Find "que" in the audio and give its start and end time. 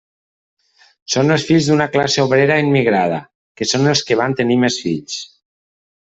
3.61-3.67, 4.09-4.17